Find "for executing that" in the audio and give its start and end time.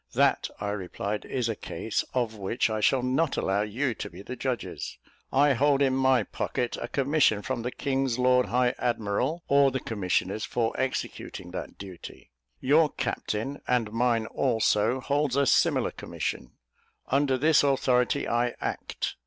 10.43-11.77